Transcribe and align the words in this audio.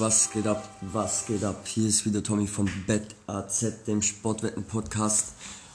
was 0.00 0.30
geht 0.30 0.46
ab, 0.46 0.66
was 0.80 1.26
geht 1.26 1.44
ab? 1.44 1.66
Hier 1.66 1.86
ist 1.86 2.06
wieder 2.06 2.22
Tommy 2.22 2.46
von 2.46 2.70
BetAZ, 2.86 3.84
dem 3.86 4.00
Sportwetten-Podcast 4.00 5.34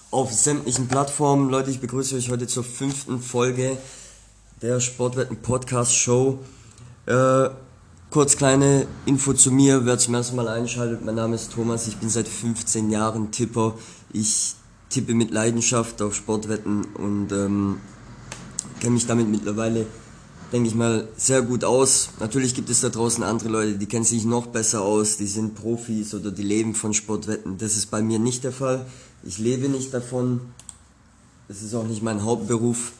auf 0.10 0.34
sämtlichen 0.34 0.88
Plattformen. 0.88 1.51
Leute, 1.51 1.70
ich 1.70 1.79
begrüße 1.79 2.15
euch 2.15 2.32
heute 2.32 2.48
zur 2.48 2.64
fünften 2.64 3.21
Folge 3.21 3.78
der 4.64 4.79
Sportwetten-Podcast-Show. 4.79 6.39
Äh, 7.06 7.50
kurz 8.10 8.36
kleine 8.36 8.88
Info 9.06 9.34
zu 9.34 9.51
mir, 9.51 9.86
wer 9.86 10.00
zum 10.00 10.15
ersten 10.15 10.36
Mal 10.36 10.48
einschaltet. 10.48 11.06
Mein 11.06 11.15
Name 11.15 11.36
ist 11.36 11.51
Thomas, 11.54 11.87
ich 11.87 11.98
bin 11.98 12.10
seit 12.10 12.28
15 12.28 12.89
Jahren 12.89 13.32
Tipper. 13.32 13.76
Ich 14.12 14.56
tippe 14.89 15.14
mit 15.14 15.29
Leidenschaft 15.29 16.01
auf 16.01 16.15
Sportwetten 16.15 16.84
und 16.96 17.32
ähm, 17.32 17.79
kenne 18.79 18.96
mich 18.96 19.06
damit 19.06 19.29
mittlerweile 19.29 19.86
denke 20.52 20.70
ich 20.70 20.76
mal, 20.76 21.08
sehr 21.18 21.42
gut 21.42 21.64
aus. 21.64 22.10
Natürlich 22.20 22.54
gibt 22.56 22.70
es 22.70 22.82
da 22.82 22.90
draußen 22.90 23.24
andere 23.24 23.50
Leute, 23.50 23.78
die 23.78 23.86
kennen 23.86 24.06
sich 24.06 24.26
noch 24.26 24.48
besser 24.48 24.82
aus, 24.82 25.18
die 25.18 25.28
sind 25.28 25.56
Profis 25.56 26.14
oder 26.14 26.32
die 26.32 26.44
leben 26.44 26.76
von 26.76 26.94
Sportwetten. 26.94 27.58
Das 27.58 27.76
ist 27.76 27.88
bei 27.88 28.02
mir 28.02 28.20
nicht 28.20 28.44
der 28.44 28.52
Fall. 28.52 28.86
Ich 29.24 29.38
lebe 29.38 29.70
nicht 29.70 29.94
davon. 29.94 30.42
Das 31.48 31.62
ist 31.62 31.74
auch 31.74 31.86
nicht 31.86 32.02
mein 32.02 32.23
Hauptberuf. 32.23 32.94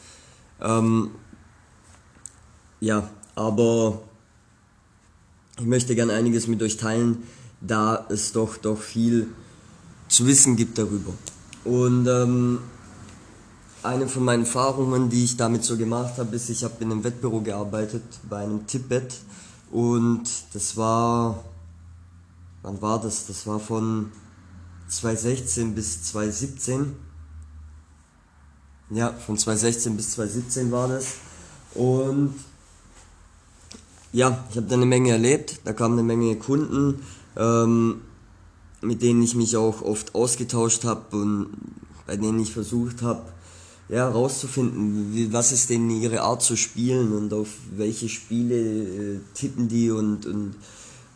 Ähm, 0.62 1.12
ja, 2.80 3.10
aber 3.36 4.02
ich 5.60 5.66
möchte 5.66 5.96
gerne 5.96 6.14
einiges 6.14 6.48
mit 6.48 6.62
euch 6.62 6.78
teilen, 6.78 7.24
da 7.62 8.06
es 8.10 8.32
doch 8.32 8.58
doch 8.58 8.80
viel 8.80 9.28
zu 10.08 10.28
wissen 10.28 10.56
gibt 10.56 10.78
darüber. 10.78 11.14
Und 11.64 12.08
ähm, 12.08 12.60
eine 13.86 14.08
von 14.08 14.24
meinen 14.24 14.44
Erfahrungen, 14.44 15.10
die 15.10 15.24
ich 15.24 15.38
damit 15.38 15.64
so 15.64 15.78
gemacht 15.78 16.18
habe, 16.18 16.36
ist, 16.36 16.50
ich 16.50 16.64
habe 16.64 16.76
in 16.80 16.92
einem 16.92 17.04
Wettbüro 17.04 17.42
gearbeitet, 17.42 18.04
bei 18.30 18.40
einem 18.40 18.66
Tippbett. 18.68 19.16
Und 19.72 20.24
das 20.54 20.76
war, 20.78 21.44
wann 22.64 22.82
war 22.82 23.00
das? 23.00 23.28
Das 23.28 23.48
war 23.48 23.60
von 23.60 24.12
2016 24.88 25.76
bis 25.76 26.04
2017. 26.04 26.96
Ja, 28.92 29.14
von 29.14 29.38
2016 29.38 29.96
bis 29.96 30.12
2017 30.12 30.72
war 30.72 30.88
das. 30.88 31.16
Und 31.74 32.36
ja, 34.14 34.46
ich 34.50 34.58
habe 34.58 34.68
da 34.68 34.76
eine 34.76 34.86
Menge 34.86 35.12
erlebt. 35.12 35.60
Da 35.66 35.74
kamen 35.74 36.00
eine 36.00 36.04
Menge 36.04 36.36
Kunden, 36.38 37.02
ähm, 37.36 38.02
mit 38.82 39.02
denen 39.02 39.24
ich 39.24 39.36
mich 39.36 39.58
auch 39.58 39.82
oft 39.82 40.16
ausgetauscht 40.16 40.86
habe 40.86 41.18
und 41.18 41.50
bei 42.06 42.16
denen 42.16 42.40
ich 42.40 42.54
versucht 42.54 43.02
habe, 43.02 43.24
ja, 43.90 44.08
rauszufinden, 44.08 45.14
wie, 45.14 45.32
was 45.32 45.52
ist 45.52 45.70
denn 45.70 45.90
ihre 45.90 46.22
Art 46.22 46.42
zu 46.42 46.56
spielen 46.56 47.14
und 47.14 47.34
auf 47.34 47.50
welche 47.76 48.10
Spiele 48.10 48.56
äh, 48.56 49.20
tippen 49.34 49.68
die 49.68 49.92
und, 49.92 50.26
und 50.26 50.56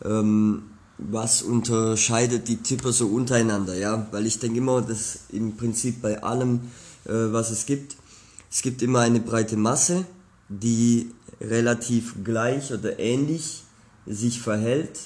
ähm, 0.04 0.62
was 0.98 1.42
unterscheidet 1.42 2.46
die 2.48 2.58
Tipper 2.58 2.92
so 2.92 3.08
untereinander, 3.08 3.76
ja, 3.76 4.06
weil 4.12 4.26
ich 4.26 4.38
denke 4.38 4.58
immer, 4.58 4.82
dass 4.82 5.20
im 5.30 5.56
Prinzip 5.56 6.02
bei 6.02 6.22
allem, 6.22 6.60
äh, 7.06 7.10
was 7.12 7.50
es 7.50 7.66
gibt, 7.66 7.96
es 8.50 8.62
gibt 8.62 8.82
immer 8.82 9.00
eine 9.00 9.20
breite 9.20 9.56
Masse, 9.56 10.04
die 10.48 11.10
relativ 11.40 12.16
gleich 12.22 12.72
oder 12.72 12.98
ähnlich 12.98 13.64
sich 14.06 14.40
verhält, 14.40 15.00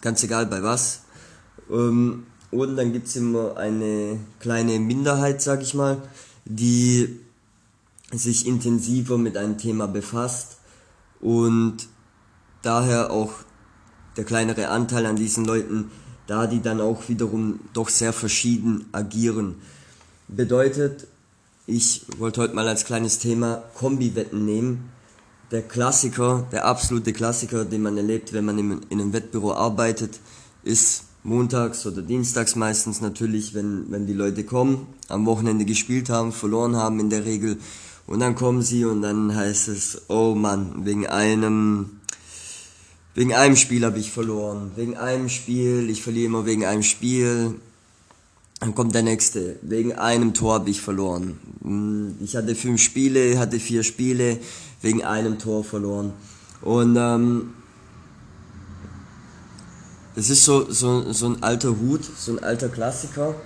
ganz 0.00 0.22
egal 0.22 0.46
bei 0.46 0.62
was, 0.62 1.02
ähm, 1.70 2.24
und 2.50 2.76
dann 2.76 2.92
gibt 2.94 3.08
es 3.08 3.16
immer 3.16 3.58
eine 3.58 4.18
kleine 4.40 4.78
Minderheit, 4.78 5.42
sag 5.42 5.60
ich 5.60 5.74
mal, 5.74 5.98
die 6.48 7.20
sich 8.10 8.46
intensiver 8.46 9.18
mit 9.18 9.36
einem 9.36 9.58
Thema 9.58 9.86
befasst 9.86 10.56
und 11.20 11.88
daher 12.62 13.10
auch 13.10 13.32
der 14.16 14.24
kleinere 14.24 14.68
Anteil 14.68 15.06
an 15.06 15.16
diesen 15.16 15.44
Leuten, 15.44 15.90
da 16.26 16.46
die 16.46 16.60
dann 16.60 16.80
auch 16.80 17.08
wiederum 17.08 17.60
doch 17.74 17.88
sehr 17.88 18.12
verschieden 18.12 18.86
agieren. 18.92 19.56
Bedeutet, 20.26 21.06
ich 21.66 22.06
wollte 22.18 22.40
heute 22.40 22.54
mal 22.54 22.66
als 22.66 22.84
kleines 22.84 23.18
Thema 23.18 23.62
Kombi-Wetten 23.74 24.44
nehmen. 24.44 24.90
Der 25.50 25.62
Klassiker, 25.62 26.46
der 26.50 26.64
absolute 26.64 27.12
Klassiker, 27.12 27.64
den 27.64 27.82
man 27.82 27.96
erlebt, 27.96 28.32
wenn 28.32 28.44
man 28.44 28.58
in 28.58 28.82
einem 28.90 29.12
Wettbüro 29.12 29.52
arbeitet, 29.52 30.18
ist 30.62 31.04
montags 31.28 31.86
oder 31.86 32.02
dienstags 32.02 32.56
meistens 32.56 33.00
natürlich, 33.00 33.54
wenn, 33.54 33.90
wenn 33.90 34.06
die 34.06 34.14
Leute 34.14 34.44
kommen, 34.44 34.86
am 35.08 35.26
Wochenende 35.26 35.64
gespielt 35.64 36.08
haben, 36.08 36.32
verloren 36.32 36.76
haben 36.76 36.98
in 36.98 37.10
der 37.10 37.24
Regel. 37.24 37.58
Und 38.06 38.20
dann 38.20 38.34
kommen 38.34 38.62
sie 38.62 38.84
und 38.84 39.02
dann 39.02 39.36
heißt 39.36 39.68
es, 39.68 40.02
oh 40.08 40.34
Mann, 40.34 40.86
wegen 40.86 41.06
einem, 41.06 41.90
wegen 43.14 43.34
einem 43.34 43.56
Spiel 43.56 43.84
habe 43.84 43.98
ich 43.98 44.10
verloren. 44.10 44.72
Wegen 44.76 44.96
einem 44.96 45.28
Spiel, 45.28 45.90
ich 45.90 46.02
verliere 46.02 46.26
immer 46.26 46.46
wegen 46.46 46.64
einem 46.64 46.82
Spiel. 46.82 47.56
Dann 48.60 48.74
kommt 48.74 48.94
der 48.94 49.02
nächste, 49.02 49.56
wegen 49.62 49.92
einem 49.92 50.34
Tor 50.34 50.54
habe 50.54 50.70
ich 50.70 50.80
verloren. 50.80 51.38
Hm, 51.62 52.16
ich 52.20 52.34
hatte 52.34 52.54
fünf 52.54 52.80
Spiele, 52.80 53.38
hatte 53.38 53.60
vier 53.60 53.84
Spiele, 53.84 54.38
wegen 54.80 55.04
einem 55.04 55.38
Tor 55.38 55.62
verloren. 55.62 56.12
Und 56.62 56.96
ähm, 56.98 57.50
das 60.18 60.30
ist 60.30 60.44
so, 60.44 60.68
so, 60.68 61.12
so 61.12 61.26
ein 61.26 61.44
alter 61.44 61.78
Hut, 61.78 62.00
so 62.02 62.32
ein 62.32 62.42
alter 62.42 62.68
Klassiker, 62.68 63.36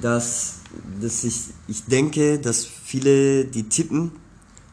dass, 0.00 0.60
dass 1.02 1.22
ich, 1.22 1.48
ich 1.68 1.84
denke, 1.84 2.38
dass 2.38 2.64
viele, 2.64 3.44
die 3.44 3.68
tippen, 3.68 4.12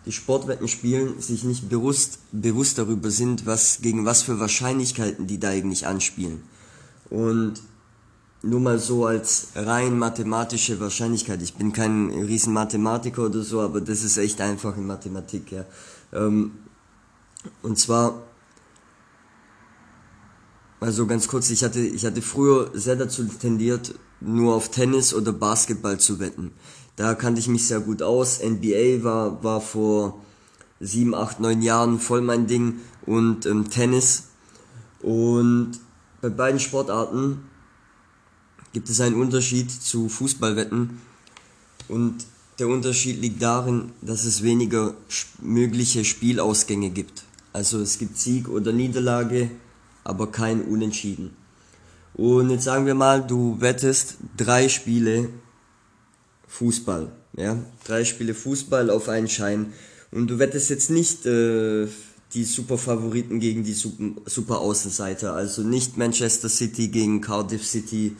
die 0.05 0.13
Sportwetten 0.13 0.69
spielen, 0.69 1.19
sich 1.19 1.43
nicht 1.43 1.67
bewusst, 1.67 2.19
bewusst 2.31 2.77
darüber 2.77 3.11
sind, 3.11 3.45
was, 3.45 3.81
gegen 3.81 4.05
was 4.05 4.21
für 4.21 4.39
Wahrscheinlichkeiten 4.39 5.27
die 5.27 5.41
da 5.41 5.49
eigentlich 5.49 5.85
anspielen. 5.85 6.41
Und 7.09 7.55
nur 8.41 8.61
mal 8.61 8.79
so 8.79 9.05
als 9.05 9.49
rein 9.55 9.99
mathematische 9.99 10.79
Wahrscheinlichkeit. 10.79 11.41
Ich 11.41 11.55
bin 11.55 11.73
kein 11.73 12.11
riesen 12.11 12.53
Mathematiker 12.53 13.25
oder 13.25 13.41
so, 13.41 13.59
aber 13.59 13.81
das 13.81 14.03
ist 14.03 14.15
echt 14.15 14.39
einfach 14.39 14.77
in 14.77 14.87
Mathematik, 14.87 15.51
ja. 15.51 15.65
Ähm, 16.13 16.53
und 17.61 17.77
zwar 17.77 18.21
also 20.83 21.07
ganz 21.07 21.29
kurz, 21.29 21.49
ich 21.49 21.63
hatte, 21.63 21.79
ich 21.79 22.05
hatte 22.05 22.21
früher 22.21 22.69
sehr 22.73 22.97
dazu 22.97 23.23
tendiert, 23.23 23.95
nur 24.19 24.53
auf 24.53 24.69
Tennis 24.69 25.13
oder 25.13 25.31
Basketball 25.31 25.97
zu 25.97 26.19
wetten. 26.19 26.51
Da 26.97 27.15
kannte 27.15 27.39
ich 27.39 27.47
mich 27.47 27.65
sehr 27.65 27.79
gut 27.79 28.01
aus. 28.01 28.41
NBA 28.43 29.01
war, 29.01 29.41
war 29.45 29.61
vor 29.61 30.21
sieben, 30.81 31.15
acht, 31.15 31.39
neun 31.39 31.61
Jahren 31.61 31.99
voll 31.99 32.19
mein 32.19 32.47
Ding 32.47 32.81
und 33.05 33.45
ähm, 33.45 33.69
Tennis. 33.69 34.25
Und 35.01 35.79
bei 36.21 36.27
beiden 36.27 36.59
Sportarten 36.59 37.43
gibt 38.73 38.89
es 38.89 38.99
einen 38.99 39.15
Unterschied 39.15 39.71
zu 39.71 40.09
Fußballwetten. 40.09 40.99
Und 41.87 42.25
der 42.59 42.67
Unterschied 42.67 43.21
liegt 43.21 43.41
darin, 43.41 43.93
dass 44.01 44.25
es 44.25 44.43
weniger 44.43 44.95
mögliche 45.41 46.03
Spielausgänge 46.03 46.89
gibt. 46.89 47.23
Also 47.53 47.79
es 47.79 47.99
gibt 47.99 48.17
Sieg 48.17 48.49
oder 48.49 48.73
Niederlage, 48.73 49.49
aber 50.03 50.31
kein 50.31 50.61
Unentschieden. 50.61 51.31
Und 52.13 52.49
jetzt 52.51 52.65
sagen 52.65 52.85
wir 52.85 52.95
mal, 52.95 53.25
du 53.25 53.59
wettest 53.59 54.17
drei 54.37 54.69
Spiele 54.69 55.29
Fußball, 56.47 57.11
ja, 57.35 57.57
drei 57.85 58.05
Spiele 58.05 58.33
Fußball 58.33 58.89
auf 58.89 59.09
einen 59.09 59.27
Schein. 59.27 59.73
Und 60.11 60.27
du 60.27 60.37
wettest 60.37 60.69
jetzt 60.69 60.91
nicht 60.91 61.25
äh, 61.25 61.87
die 62.33 62.43
Super 62.43 62.77
Favoriten 62.77 63.39
gegen 63.39 63.63
die 63.63 63.73
Super 63.73 64.59
Außenseiter, 64.59 65.33
also 65.33 65.63
nicht 65.63 65.97
Manchester 65.97 66.49
City 66.49 66.89
gegen 66.89 67.21
Cardiff 67.21 67.65
City 67.65 68.15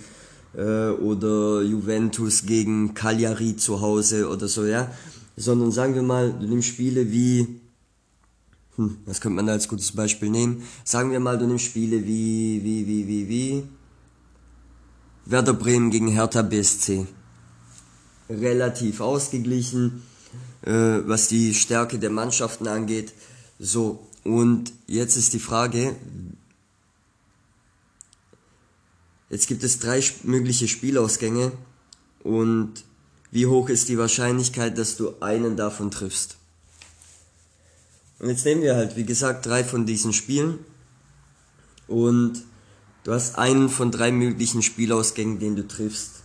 äh, 0.56 0.90
oder 0.90 1.62
Juventus 1.62 2.46
gegen 2.46 2.94
Cagliari 2.96 3.56
zu 3.56 3.82
Hause 3.82 4.30
oder 4.30 4.48
so, 4.48 4.66
ja, 4.66 4.92
sondern 5.36 5.72
sagen 5.72 5.96
wir 5.96 6.04
mal, 6.04 6.34
du 6.34 6.48
nimmst 6.48 6.70
Spiele 6.70 7.12
wie 7.12 7.62
hm, 8.76 8.98
was 9.06 9.22
könnte 9.22 9.36
man 9.36 9.46
da 9.46 9.54
als 9.54 9.68
gutes 9.68 9.92
Beispiel 9.92 10.30
nehmen? 10.30 10.64
Sagen 10.84 11.12
wir 11.12 11.20
mal, 11.20 11.38
du 11.38 11.46
nimmst 11.46 11.66
Spiele 11.66 12.06
wie, 12.06 12.64
wie, 12.64 12.88
wie, 12.88 13.08
wie, 13.08 13.30
wie. 13.30 13.64
Werder 15.26 15.54
Bremen 15.54 15.92
gegen 15.92 16.08
Hertha 16.08 16.42
BSC. 16.42 17.06
Relativ 18.30 19.00
ausgeglichen, 19.00 20.04
äh, 20.64 20.72
was 21.06 21.28
die 21.28 21.54
Stärke 21.54 22.00
der 22.00 22.10
Mannschaften 22.10 22.68
angeht. 22.68 23.14
So, 23.60 24.08
und 24.24 24.74
jetzt 24.88 25.18
ist 25.18 25.34
die 25.34 25.40
Frage, 25.40 25.96
jetzt 29.30 29.48
gibt 29.48 29.64
es 29.64 29.80
drei 29.80 30.02
mögliche 30.24 30.68
Spielausgänge 30.68 31.52
und 32.24 32.84
wie 33.32 33.46
hoch 33.46 33.70
ist 33.70 33.90
die 33.90 33.98
Wahrscheinlichkeit, 33.98 34.78
dass 34.78 34.98
du 34.98 35.20
einen 35.20 35.58
davon 35.58 35.92
triffst? 35.92 36.38
Und 38.24 38.30
jetzt 38.30 38.46
nehmen 38.46 38.62
wir 38.62 38.78
halt, 38.78 38.96
wie 38.96 39.04
gesagt, 39.04 39.46
drei 39.46 39.66
von 39.66 39.86
diesen 39.86 40.14
Spielen. 40.14 40.60
Und 41.90 42.42
du 43.04 43.12
hast 43.12 43.38
einen 43.38 43.68
von 43.68 43.92
drei 43.92 44.14
möglichen 44.14 44.62
Spielausgängen, 44.62 45.40
den 45.40 45.58
du 45.58 45.68
triffst. 45.68 46.24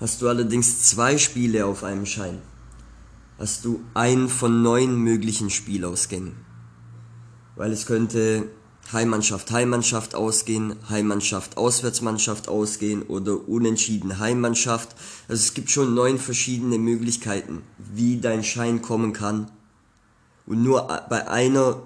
Hast 0.00 0.22
du 0.22 0.30
allerdings 0.30 0.84
zwei 0.84 1.18
Spiele 1.18 1.66
auf 1.66 1.84
einem 1.84 2.06
Schein, 2.06 2.38
hast 3.38 3.66
du 3.66 3.82
einen 3.92 4.30
von 4.30 4.62
neun 4.62 4.96
möglichen 4.96 5.50
Spielausgängen. 5.50 6.36
weil 7.54 7.70
es 7.72 7.84
könnte 7.84 8.48
Heimmannschaft, 8.92 9.50
Heimmannschaft 9.50 10.14
ausgehen, 10.14 10.76
Heimmannschaft, 10.88 11.58
Auswärtsmannschaft 11.58 12.48
ausgehen 12.48 13.02
oder 13.02 13.46
unentschieden 13.46 14.18
Heimmannschaft. 14.18 14.94
Also 15.28 15.42
es 15.42 15.52
gibt 15.52 15.70
schon 15.70 15.94
neun 15.94 16.18
verschiedene 16.18 16.78
Möglichkeiten, 16.78 17.62
wie 17.78 18.20
dein 18.20 18.42
Schein 18.42 18.80
kommen 18.80 19.12
kann. 19.12 19.50
Und 20.46 20.62
nur 20.62 20.86
bei 21.08 21.28
einer 21.28 21.82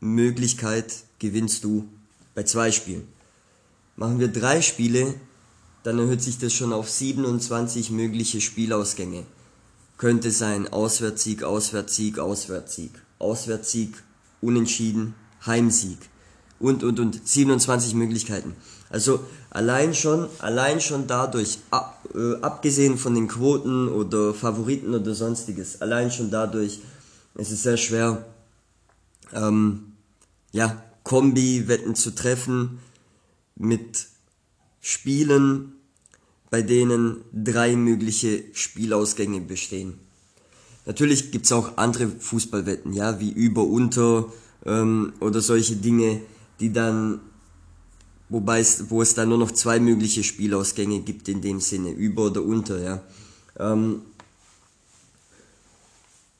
Möglichkeit 0.00 1.04
gewinnst 1.18 1.64
du 1.64 1.88
bei 2.34 2.42
zwei 2.42 2.72
Spielen. 2.72 3.06
Machen 3.96 4.18
wir 4.18 4.28
drei 4.28 4.62
Spiele, 4.62 5.14
dann 5.82 5.98
erhöht 5.98 6.22
sich 6.22 6.38
das 6.38 6.52
schon 6.52 6.72
auf 6.72 6.90
27 6.90 7.90
mögliche 7.90 8.40
Spielausgänge. 8.40 9.24
Könnte 9.98 10.30
sein 10.30 10.72
Auswärtssieg, 10.72 11.42
Auswärtssieg, 11.42 12.18
Auswärtssieg, 12.18 12.92
Auswärtssieg, 13.18 14.02
Unentschieden, 14.40 15.14
Heimsieg 15.44 15.98
und 16.58 16.82
und 16.82 16.98
und 17.00 17.26
27 17.26 17.94
Möglichkeiten. 17.94 18.54
Also 18.90 19.20
allein 19.50 19.94
schon, 19.94 20.28
allein 20.38 20.80
schon 20.80 21.06
dadurch, 21.06 21.58
ab, 21.70 22.04
äh, 22.14 22.40
abgesehen 22.40 22.98
von 22.98 23.14
den 23.14 23.28
Quoten 23.28 23.88
oder 23.88 24.34
Favoriten 24.34 24.94
oder 24.94 25.14
sonstiges, 25.14 25.80
allein 25.80 26.10
schon 26.10 26.30
dadurch, 26.30 26.80
es 27.34 27.50
ist 27.50 27.62
sehr 27.62 27.76
schwer, 27.76 28.26
ähm, 29.32 29.92
ja, 30.52 30.82
Kombi-Wetten 31.04 31.94
zu 31.94 32.14
treffen 32.14 32.80
mit 33.56 34.06
Spielen, 34.80 35.72
bei 36.50 36.62
denen 36.62 37.22
drei 37.32 37.76
mögliche 37.76 38.44
Spielausgänge 38.52 39.40
bestehen. 39.40 39.98
Natürlich 40.86 41.30
gibt's 41.30 41.52
auch 41.52 41.76
andere 41.76 42.08
Fußballwetten, 42.08 42.92
ja, 42.92 43.20
wie 43.20 43.30
über, 43.30 43.64
unter 43.64 44.32
ähm, 44.66 45.12
oder 45.20 45.40
solche 45.40 45.76
Dinge, 45.76 46.20
die 46.58 46.72
dann, 46.72 47.20
wobei 48.28 48.60
es, 48.60 48.90
wo 48.90 49.00
es 49.02 49.14
dann 49.14 49.28
nur 49.28 49.38
noch 49.38 49.52
zwei 49.52 49.78
mögliche 49.78 50.24
Spielausgänge 50.24 51.00
gibt 51.00 51.28
in 51.28 51.42
dem 51.42 51.60
Sinne, 51.60 51.90
über 51.90 52.26
oder 52.26 52.42
unter, 52.42 52.80
ja. 52.80 53.02
Ähm, 53.58 54.02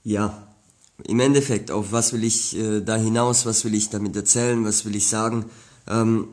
ja, 0.03 0.50
im 1.07 1.21
Endeffekt, 1.21 1.71
auf 1.71 1.93
was 1.93 2.13
will 2.13 2.25
ich 2.25 2.57
äh, 2.57 2.81
da 2.81 2.97
hinaus, 2.97 3.47
was 3.47 3.65
will 3.65 3.75
ich 3.75 3.91
damit 3.91 4.17
erzählen, 4.17 4.65
was 4.65 4.85
will 4.85 4.97
ich 4.97 5.09
sagen? 5.09 5.47
Ähm, 5.89 6.29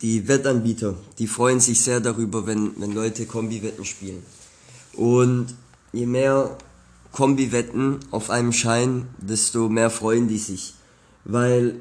die 0.00 0.28
Wettanbieter, 0.28 0.94
die 1.18 1.26
freuen 1.26 1.60
sich 1.60 1.82
sehr 1.82 2.00
darüber, 2.00 2.46
wenn, 2.46 2.72
wenn 2.76 2.92
Leute 2.92 3.26
Kombi-Wetten 3.26 3.84
spielen. 3.84 4.22
Und 4.94 5.54
je 5.92 6.06
mehr 6.06 6.56
Kombi-Wetten 7.12 7.98
auf 8.10 8.30
einem 8.30 8.52
Schein, 8.52 9.08
desto 9.18 9.68
mehr 9.68 9.90
freuen 9.90 10.28
die 10.28 10.38
sich. 10.38 10.74
Weil, 11.24 11.80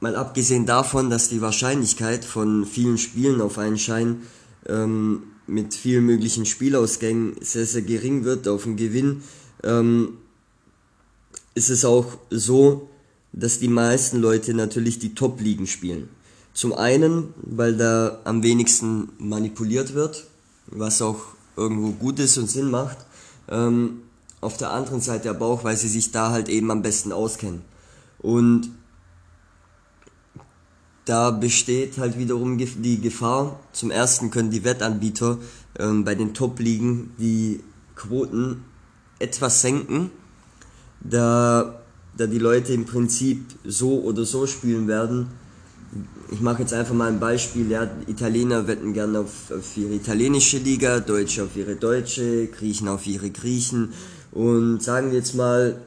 mal 0.00 0.14
abgesehen 0.14 0.66
davon, 0.66 1.08
dass 1.08 1.28
die 1.28 1.40
Wahrscheinlichkeit 1.40 2.24
von 2.24 2.66
vielen 2.66 2.98
Spielen 2.98 3.40
auf 3.40 3.58
einen 3.58 3.78
Schein 3.78 4.22
ähm, 4.66 5.22
mit 5.46 5.74
vielen 5.74 6.06
möglichen 6.06 6.46
Spielausgängen 6.46 7.36
sehr, 7.40 7.66
sehr 7.66 7.82
gering 7.82 8.24
wird 8.24 8.46
auf 8.46 8.64
den 8.64 8.76
Gewinn, 8.76 9.22
ähm, 9.64 10.18
ist 11.54 11.70
es 11.70 11.84
auch 11.84 12.06
so, 12.30 12.88
dass 13.32 13.58
die 13.58 13.68
meisten 13.68 14.18
Leute 14.18 14.54
natürlich 14.54 14.98
die 14.98 15.14
Top-Ligen 15.14 15.66
spielen. 15.66 16.08
Zum 16.52 16.72
einen, 16.72 17.32
weil 17.36 17.76
da 17.76 18.20
am 18.24 18.42
wenigsten 18.42 19.10
manipuliert 19.18 19.94
wird, 19.94 20.26
was 20.66 21.00
auch 21.00 21.20
irgendwo 21.56 21.92
gut 21.92 22.18
ist 22.18 22.38
und 22.38 22.50
Sinn 22.50 22.70
macht. 22.70 22.98
Ähm, 23.48 24.02
auf 24.40 24.56
der 24.56 24.70
anderen 24.70 25.00
Seite 25.00 25.30
aber 25.30 25.46
auch, 25.46 25.64
weil 25.64 25.76
sie 25.76 25.88
sich 25.88 26.12
da 26.12 26.30
halt 26.30 26.48
eben 26.48 26.70
am 26.70 26.82
besten 26.82 27.12
auskennen. 27.12 27.62
Und 28.18 28.70
da 31.04 31.30
besteht 31.30 31.98
halt 31.98 32.18
wiederum 32.18 32.58
die 32.58 33.00
Gefahr. 33.00 33.60
Zum 33.72 33.90
ersten 33.90 34.30
können 34.30 34.50
die 34.50 34.64
Wettanbieter 34.64 35.38
ähm, 35.78 36.04
bei 36.04 36.14
den 36.14 36.34
Top-Ligen 36.34 37.14
die 37.18 37.60
Quoten 37.96 38.64
etwas 39.20 39.60
senken, 39.60 40.10
da, 41.00 41.80
da 42.16 42.26
die 42.26 42.38
Leute 42.38 42.72
im 42.72 42.84
Prinzip 42.86 43.44
so 43.64 44.00
oder 44.02 44.24
so 44.24 44.46
spielen 44.46 44.88
werden. 44.88 45.28
Ich 46.30 46.40
mache 46.40 46.62
jetzt 46.62 46.72
einfach 46.72 46.94
mal 46.94 47.08
ein 47.08 47.20
Beispiel. 47.20 47.70
Ja, 47.70 47.88
Italiener 48.06 48.66
wetten 48.66 48.92
gerne 48.92 49.20
auf, 49.20 49.50
auf 49.50 49.76
ihre 49.76 49.94
italienische 49.94 50.58
Liga, 50.58 51.00
Deutsche 51.00 51.44
auf 51.44 51.56
ihre 51.56 51.76
deutsche, 51.76 52.48
Griechen 52.48 52.88
auf 52.88 53.06
ihre 53.06 53.30
Griechen. 53.30 53.92
Und 54.32 54.82
sagen 54.82 55.10
wir 55.10 55.18
jetzt 55.18 55.34
mal, 55.34 55.80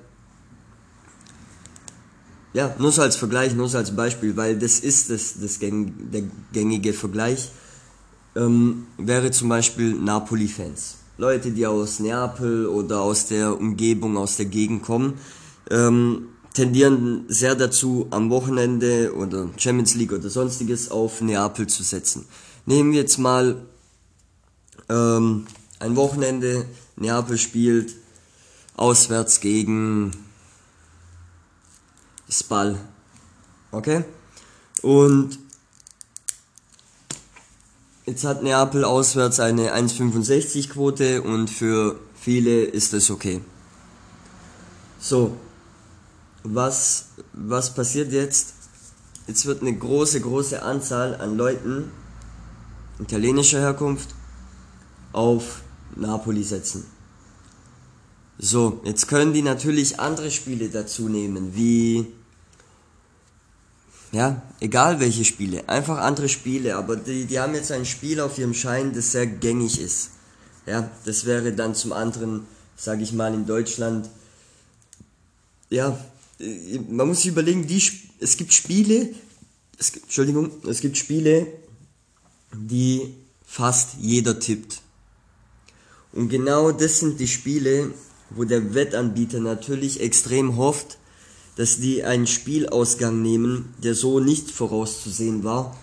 ja, 2.54 2.76
nur 2.78 2.92
so 2.92 3.02
als 3.02 3.16
Vergleich, 3.16 3.56
nur 3.56 3.68
so 3.68 3.78
als 3.78 3.96
Beispiel, 3.96 4.38
weil 4.38 4.60
das 4.60 4.80
ist 4.80 5.10
das, 5.10 5.36
das 5.42 5.60
gäng, 5.60 6.12
der 6.12 6.24
gängige 6.52 6.94
Vergleich, 6.94 7.50
ähm, 8.36 8.86
wäre 8.98 9.32
zum 9.32 9.50
Beispiel 9.50 9.94
Napoli-Fans. 9.94 10.98
Leute, 11.18 11.52
die 11.52 11.68
aus 11.68 12.00
Neapel 12.00 12.66
oder 12.66 13.02
aus 13.02 13.28
der 13.28 13.60
Umgebung, 13.60 14.18
aus 14.18 14.38
der 14.38 14.48
Gegend 14.48 14.82
kommen, 14.84 15.20
ähm, 15.70 16.30
tendieren 16.54 17.26
sehr 17.28 17.56
dazu, 17.56 18.08
am 18.10 18.30
Wochenende 18.30 19.14
oder 19.16 19.50
Champions 19.58 19.96
League 19.96 20.12
oder 20.12 20.30
sonstiges 20.30 20.90
auf 20.90 21.22
Neapel 21.22 21.68
zu 21.68 21.84
setzen. 21.84 22.26
Nehmen 22.66 22.92
wir 22.92 23.02
jetzt 23.02 23.18
mal 23.18 23.64
ähm, 24.90 25.46
ein 25.80 25.96
Wochenende, 25.96 26.66
Neapel 26.96 27.38
spielt 27.38 27.94
auswärts 28.76 29.40
gegen 29.40 30.12
Spal. 32.30 32.80
Okay? 33.72 34.04
Und 34.82 35.38
Jetzt 38.06 38.26
hat 38.26 38.44
Neapel 38.44 38.84
auswärts 38.84 39.40
eine 39.40 39.74
1,65 39.74 40.70
Quote 40.70 41.22
und 41.22 41.50
für 41.50 41.98
viele 42.16 42.64
ist 42.64 42.92
das 42.92 43.10
okay. 43.10 43.42
So, 45.00 45.38
was, 46.44 47.06
was 47.32 47.74
passiert 47.74 48.12
jetzt? 48.12 48.56
Jetzt 49.28 49.46
wird 49.46 49.62
eine 49.62 49.74
große, 49.74 50.20
große 50.20 50.62
Anzahl 50.62 51.16
an 51.16 51.38
Leuten 51.38 51.92
italienischer 53.00 53.62
Herkunft 53.62 54.10
auf 55.14 55.62
Napoli 55.96 56.44
setzen. 56.44 56.86
So, 58.38 58.82
jetzt 58.84 59.08
können 59.08 59.32
die 59.32 59.42
natürlich 59.42 60.02
andere 60.02 60.30
Spiele 60.30 60.68
dazu 60.68 61.08
nehmen, 61.08 61.56
wie 61.56 62.08
ja, 64.14 64.44
egal 64.60 65.00
welche 65.00 65.26
Spiele, 65.26 65.68
einfach 65.68 65.98
andere 65.98 66.30
Spiele, 66.30 66.76
aber 66.76 66.96
die, 66.96 67.26
die 67.26 67.40
haben 67.40 67.56
jetzt 67.56 67.72
ein 67.72 67.86
Spiel 67.86 68.20
auf 68.22 68.38
ihrem 68.38 68.54
Schein, 68.54 68.94
das 68.94 69.12
sehr 69.12 69.26
gängig 69.26 69.82
ist. 69.82 70.12
Ja, 70.68 70.90
das 71.04 71.26
wäre 71.26 71.52
dann 71.52 71.74
zum 71.74 71.92
anderen, 71.92 72.46
sage 72.78 73.02
ich 73.02 73.12
mal, 73.12 73.34
in 73.34 73.48
Deutschland, 73.48 74.10
ja, 75.70 75.98
man 76.90 77.08
muss 77.08 77.22
sich 77.22 77.32
überlegen, 77.32 77.66
die, 77.66 77.82
es 78.20 78.38
gibt 78.38 78.54
Spiele, 78.54 79.10
es, 79.80 79.90
Entschuldigung, 79.96 80.52
es 80.68 80.80
gibt 80.80 80.98
Spiele, 80.98 81.48
die 82.54 83.16
fast 83.46 83.96
jeder 84.00 84.40
tippt. 84.40 84.82
Und 86.12 86.30
genau 86.30 86.72
das 86.72 87.00
sind 87.00 87.20
die 87.20 87.28
Spiele, 87.28 87.92
wo 88.30 88.44
der 88.44 88.76
Wettanbieter 88.76 89.40
natürlich 89.40 90.02
extrem 90.02 90.56
hofft, 90.56 91.00
dass 91.56 91.80
die 91.80 92.04
einen 92.04 92.28
Spielausgang 92.28 93.22
nehmen, 93.22 93.74
der 93.84 93.96
so 93.96 94.20
nicht 94.20 94.50
vorauszusehen 94.50 95.44
war 95.44 95.78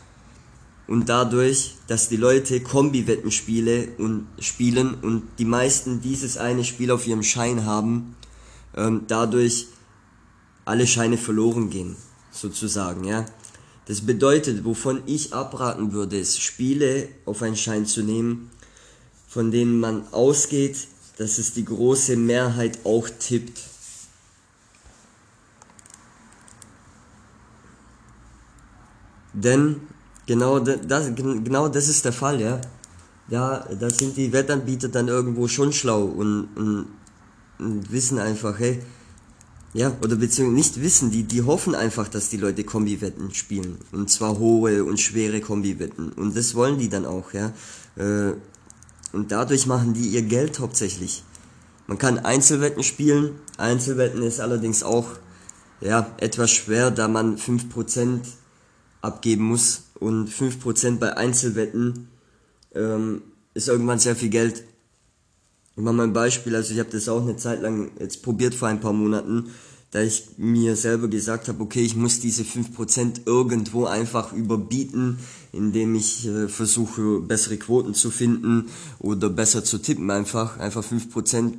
und 0.91 1.09
dadurch, 1.09 1.77
dass 1.87 2.09
die 2.09 2.17
Leute 2.17 2.61
Kombi-Wetten 2.61 3.31
und 3.99 4.27
spielen 4.41 4.95
und 4.95 5.23
die 5.39 5.45
meisten 5.45 6.01
dieses 6.01 6.37
eine 6.37 6.65
Spiel 6.65 6.91
auf 6.91 7.07
ihrem 7.07 7.23
Schein 7.23 7.65
haben, 7.65 8.17
ähm, 8.77 9.03
dadurch 9.07 9.69
alle 10.65 10.87
Scheine 10.87 11.17
verloren 11.17 11.71
gehen, 11.71 11.95
sozusagen, 12.33 13.05
ja. 13.05 13.25
Das 13.87 14.03
bedeutet, 14.03 14.65
wovon 14.65 15.03
ich 15.07 15.33
abraten 15.33 15.93
würde, 15.93 16.19
ist 16.19 16.41
Spiele 16.41 17.09
auf 17.25 17.43
einen 17.43 17.57
Schein 17.57 17.87
zu 17.87 18.03
nehmen, 18.03 18.51
von 19.29 19.51
denen 19.51 19.79
man 19.81 20.05
ausgeht, 20.13 20.89
dass 21.19 21.39
es 21.39 21.55
die 21.55 21.65
große 21.65 22.17
Mehrheit 22.17 22.81
auch 22.85 23.09
tippt. 23.09 23.61
Denn 29.33 29.77
genau 30.27 30.59
das, 30.59 31.15
genau 31.15 31.69
das 31.69 31.89
ist 31.89 32.05
der 32.05 32.13
Fall, 32.13 32.41
ja. 32.41 32.61
Ja, 33.29 33.65
da 33.79 33.91
sind 33.91 34.17
die 34.17 34.33
Wettanbieter 34.33 34.89
dann 34.89 35.07
irgendwo 35.07 35.47
schon 35.47 35.73
schlau 35.73 36.03
und, 36.05 36.49
und, 36.57 36.87
und 37.59 37.93
wissen 37.93 38.19
einfach, 38.19 38.59
hey, 38.59 38.83
ja, 39.73 39.97
oder 40.03 40.17
beziehungsweise 40.17 40.57
nicht 40.57 40.81
wissen, 40.83 41.13
die, 41.13 41.23
die 41.23 41.43
hoffen 41.43 41.77
einfach, 41.77 42.09
dass 42.09 42.29
die 42.29 42.39
Leute 42.39 42.65
Kombi-Wetten 42.65 43.33
spielen. 43.33 43.79
Und 43.93 44.11
zwar 44.11 44.39
hohe 44.39 44.83
und 44.83 44.99
schwere 44.99 45.41
Kombi-Wetten. 45.41 46.13
Und 46.13 46.37
das 46.37 46.57
wollen 46.57 46.79
die 46.79 46.89
dann 46.89 47.07
auch, 47.07 47.33
ja. 47.33 47.53
Äh, 47.97 48.33
und 49.13 49.31
dadurch 49.31 49.67
machen 49.67 49.95
die 49.95 50.09
ihr 50.09 50.23
Geld 50.23 50.59
hauptsächlich. 50.59 51.23
Man 51.87 51.99
kann 51.99 52.19
Einzelwetten 52.19 52.83
spielen. 52.83 53.33
Einzelwetten 53.59 54.23
ist 54.23 54.41
allerdings 54.41 54.83
auch 54.83 55.07
ja, 55.81 56.15
etwas 56.19 56.51
schwer, 56.51 56.91
da 56.91 57.09
man 57.09 57.37
5% 57.37 58.21
abgeben 59.03 59.45
muss 59.45 59.85
und 59.99 60.29
5% 60.29 60.99
bei 60.99 61.17
Einzelwetten 61.17 62.09
ähm, 62.75 63.23
ist 63.55 63.69
irgendwann 63.69 63.99
sehr 63.99 64.17
viel 64.17 64.31
Geld. 64.31 64.65
Ich 65.77 65.83
mache 65.83 65.95
mal 65.95 66.05
ein 66.05 66.13
Beispiel, 66.13 66.55
also 66.57 66.73
ich 66.73 66.81
habe 66.81 66.91
das 66.91 67.09
auch 67.09 67.23
eine 67.23 67.37
Zeit 67.37 67.63
lang 67.63 67.91
jetzt 67.99 68.23
probiert 68.23 68.55
vor 68.55 68.69
ein 68.69 68.81
paar 68.81 68.93
Monaten, 68.93 69.51
da 69.91 70.03
ich 70.03 70.25
mir 70.37 70.77
selber 70.77 71.09
gesagt 71.09 71.49
habe, 71.49 71.63
okay, 71.63 71.81
ich 71.81 71.97
muss 71.97 72.21
diese 72.21 72.43
5% 72.43 73.23
irgendwo 73.27 73.87
einfach 73.87 74.33
überbieten, 74.33 75.19
indem 75.53 75.97
ich 75.97 76.27
äh, 76.29 76.49
versuche, 76.49 77.21
bessere 77.21 77.57
Quoten 77.57 77.95
zu 77.95 78.11
finden 78.11 78.69
oder 79.01 79.29
besser 79.29 79.65
zu 79.65 79.79
tippen 79.79 80.11
einfach, 80.11 80.59
einfach 80.59 80.85
5% 80.85 81.55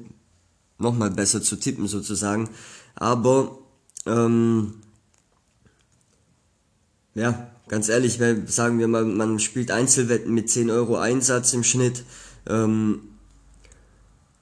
nochmal 0.78 1.12
besser 1.12 1.42
zu 1.42 1.58
tippen 1.58 1.88
sozusagen. 1.88 2.50
Aber 2.96 3.58
ähm, 4.06 4.76
ja, 7.14 7.50
ganz 7.68 7.90
ehrlich, 7.90 8.20
sagen 8.48 8.80
wir 8.80 8.88
mal, 8.88 9.06
man 9.06 9.40
spielt 9.40 9.72
Einzelwetten 9.72 10.34
mit 10.34 10.50
10 10.50 10.70
Euro 10.70 10.98
Einsatz 10.98 11.54
im 11.54 11.64
Schnitt 11.64 12.04
ähm, 12.48 13.02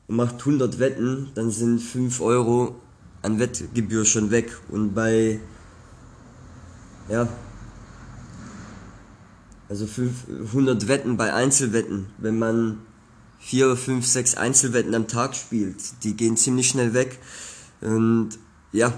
und 0.07 0.15
macht 0.15 0.39
100 0.39 0.79
Wetten, 0.79 1.31
dann 1.35 1.51
sind 1.51 1.79
5 1.79 2.21
Euro 2.21 2.75
an 3.21 3.39
Wettgebühr 3.39 4.05
schon 4.05 4.31
weg. 4.31 4.57
Und 4.69 4.93
bei, 4.93 5.39
ja, 7.09 7.27
also 9.67 9.85
500 9.85 10.87
Wetten 10.87 11.17
bei 11.17 11.33
Einzelwetten, 11.33 12.07
wenn 12.17 12.39
man 12.39 12.79
4, 13.39 13.75
5, 13.75 14.05
6 14.05 14.35
Einzelwetten 14.35 14.95
am 14.95 15.07
Tag 15.07 15.35
spielt, 15.35 16.03
die 16.03 16.15
gehen 16.15 16.37
ziemlich 16.37 16.69
schnell 16.69 16.93
weg. 16.93 17.19
Und 17.81 18.31
ja, 18.71 18.93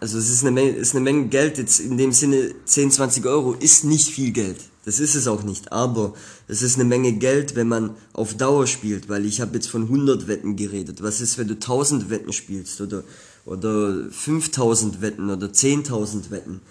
also 0.00 0.18
es 0.18 0.30
ist 0.30 0.42
eine 0.42 0.50
Menge, 0.50 0.70
ist 0.70 0.94
eine 0.94 1.04
Menge 1.04 1.28
Geld, 1.28 1.58
jetzt 1.58 1.78
in 1.78 1.98
dem 1.98 2.12
Sinne 2.12 2.54
10, 2.64 2.90
20 2.90 3.26
Euro 3.26 3.52
ist 3.52 3.84
nicht 3.84 4.08
viel 4.08 4.32
Geld. 4.32 4.58
Das 4.86 4.98
ist 4.98 5.14
es 5.14 5.28
auch 5.28 5.42
nicht, 5.42 5.72
aber 5.72 6.14
es 6.48 6.62
ist 6.62 6.76
eine 6.76 6.86
Menge 6.86 7.12
Geld, 7.12 7.54
wenn 7.54 7.68
man 7.68 7.94
auf 8.14 8.34
Dauer 8.34 8.66
spielt, 8.66 9.10
weil 9.10 9.26
ich 9.26 9.42
habe 9.42 9.54
jetzt 9.54 9.68
von 9.68 9.82
100 9.82 10.26
Wetten 10.26 10.56
geredet. 10.56 11.02
Was 11.02 11.20
ist, 11.20 11.36
wenn 11.36 11.48
du 11.48 11.54
1000 11.54 12.08
Wetten 12.08 12.32
spielst 12.32 12.80
oder, 12.80 13.04
oder 13.44 14.10
5000 14.10 15.02
Wetten 15.02 15.28
oder 15.28 15.48
10.000 15.48 16.30
Wetten? 16.30 16.62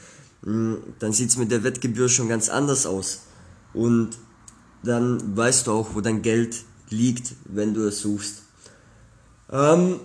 Hm, 0.44 0.78
dann 0.98 1.14
sieht's 1.14 1.38
mit 1.38 1.52
der 1.52 1.64
Wettgebühr 1.64 2.10
schon 2.10 2.30
ganz 2.30 2.50
anders 2.50 2.88
aus. 2.88 3.22
Und 3.74 4.10
dann 4.82 5.38
weißt 5.38 5.68
du 5.68 5.72
auch, 5.72 5.94
wo 5.94 6.02
dein 6.02 6.24
Geld 6.24 6.64
liegt, 6.90 7.36
wenn 7.46 7.76
du 7.76 7.88
es 7.88 8.02
suchst. 8.02 8.42
Ähm, 9.52 10.00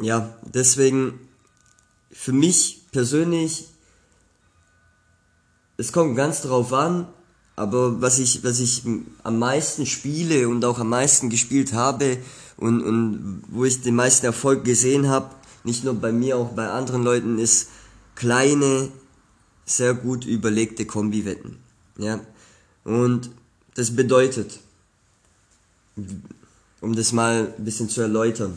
ja, 0.00 0.34
deswegen 0.42 1.20
für 2.10 2.32
mich 2.32 2.82
persönlich, 2.92 3.68
es 5.76 5.92
kommt 5.92 6.16
ganz 6.16 6.42
drauf 6.42 6.72
an, 6.72 7.06
aber 7.56 8.00
was 8.00 8.18
ich, 8.18 8.42
was 8.42 8.60
ich 8.60 8.82
am 9.22 9.38
meisten 9.38 9.86
spiele 9.86 10.48
und 10.48 10.64
auch 10.64 10.78
am 10.78 10.88
meisten 10.88 11.30
gespielt 11.30 11.72
habe 11.72 12.18
und, 12.56 12.82
und 12.82 13.42
wo 13.48 13.64
ich 13.64 13.82
den 13.82 13.94
meisten 13.94 14.26
Erfolg 14.26 14.64
gesehen 14.64 15.08
habe, 15.08 15.34
nicht 15.64 15.84
nur 15.84 15.94
bei 15.94 16.12
mir, 16.12 16.38
auch 16.38 16.50
bei 16.50 16.68
anderen 16.68 17.02
Leuten, 17.02 17.38
ist 17.38 17.68
kleine, 18.14 18.90
sehr 19.64 19.94
gut 19.94 20.24
überlegte 20.24 20.86
Kombiwetten. 20.86 21.58
Ja? 21.98 22.20
Und 22.84 23.30
das 23.74 23.94
bedeutet, 23.94 24.60
um 26.80 26.94
das 26.96 27.12
mal 27.12 27.54
ein 27.56 27.64
bisschen 27.64 27.88
zu 27.88 28.00
erläutern, 28.00 28.56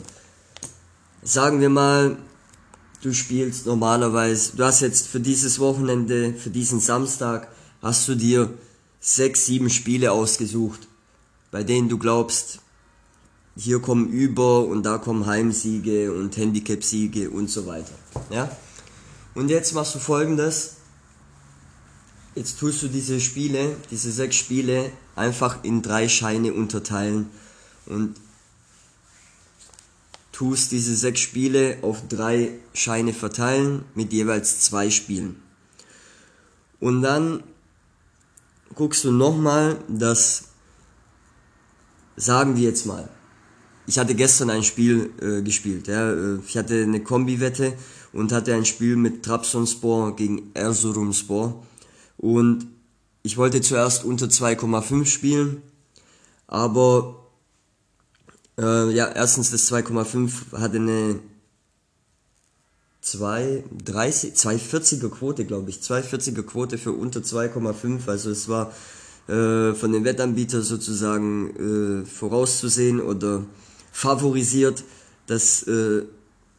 sagen 1.24 1.60
wir 1.60 1.70
mal, 1.70 2.16
du 3.02 3.12
spielst 3.12 3.66
normalerweise, 3.66 4.56
du 4.56 4.64
hast 4.64 4.82
jetzt 4.82 5.08
für 5.08 5.20
dieses 5.20 5.58
Wochenende, 5.58 6.34
für 6.34 6.50
diesen 6.50 6.80
Samstag, 6.80 7.48
hast 7.82 8.06
du 8.08 8.14
dir 8.14 8.52
sechs, 9.00 9.46
sieben 9.46 9.70
Spiele 9.70 10.12
ausgesucht, 10.12 10.86
bei 11.50 11.64
denen 11.64 11.88
du 11.88 11.98
glaubst, 11.98 12.60
hier 13.56 13.80
kommen 13.80 14.08
Über 14.08 14.64
und 14.64 14.84
da 14.84 14.98
kommen 14.98 15.26
Heimsiege 15.26 16.12
und 16.12 16.36
Handicap-Siege 16.36 17.30
und 17.30 17.48
so 17.48 17.66
weiter. 17.66 17.94
Ja? 18.30 18.50
Und 19.34 19.48
jetzt 19.48 19.74
machst 19.74 19.94
du 19.94 19.98
folgendes. 19.98 20.76
Jetzt 22.34 22.58
tust 22.58 22.82
du 22.82 22.88
diese 22.88 23.20
Spiele, 23.20 23.76
diese 23.92 24.10
sechs 24.10 24.36
Spiele 24.36 24.90
einfach 25.14 25.62
in 25.62 25.82
drei 25.82 26.08
Scheine 26.08 26.52
unterteilen 26.52 27.30
und 27.86 28.16
tust 30.34 30.72
diese 30.72 30.96
sechs 30.96 31.20
Spiele 31.20 31.78
auf 31.82 32.08
drei 32.08 32.58
Scheine 32.72 33.12
verteilen 33.12 33.84
mit 33.94 34.12
jeweils 34.12 34.60
zwei 34.60 34.90
Spielen. 34.90 35.40
Und 36.80 37.02
dann 37.02 37.44
guckst 38.74 39.04
du 39.04 39.12
nochmal, 39.12 39.78
dass, 39.88 40.48
sagen 42.16 42.56
wir 42.56 42.64
jetzt 42.64 42.84
mal, 42.84 43.08
ich 43.86 43.96
hatte 43.96 44.16
gestern 44.16 44.50
ein 44.50 44.64
Spiel 44.64 45.12
äh, 45.20 45.40
gespielt. 45.42 45.86
Ja, 45.86 46.10
äh, 46.10 46.38
ich 46.44 46.56
hatte 46.56 46.82
eine 46.82 47.00
Kombi-Wette 47.00 47.74
und 48.12 48.32
hatte 48.32 48.54
ein 48.54 48.64
Spiel 48.64 48.96
mit 48.96 49.24
Trabzonspor 49.24 50.16
gegen 50.16 50.50
Erzurumspor. 50.54 51.64
Und 52.16 52.66
ich 53.22 53.36
wollte 53.36 53.60
zuerst 53.60 54.04
unter 54.04 54.26
2,5 54.26 55.06
spielen, 55.06 55.62
aber 56.48 57.23
äh, 58.58 58.90
ja, 58.92 59.08
erstens 59.08 59.50
das 59.50 59.70
2,5 59.70 60.58
hatte 60.58 60.76
eine 60.76 61.20
230, 63.00 64.32
240er 64.34 65.10
Quote, 65.10 65.44
glaube 65.44 65.70
ich. 65.70 65.76
240er 65.78 66.42
Quote 66.42 66.78
für 66.78 66.92
unter 66.92 67.20
2,5. 67.20 68.08
Also 68.08 68.30
es 68.30 68.48
war 68.48 68.72
äh, 69.28 69.74
von 69.74 69.92
den 69.92 70.04
Wettanbietern 70.04 70.62
sozusagen 70.62 72.02
äh, 72.02 72.06
vorauszusehen 72.06 73.00
oder 73.00 73.44
favorisiert, 73.92 74.84
dass 75.26 75.62
äh, 75.64 76.02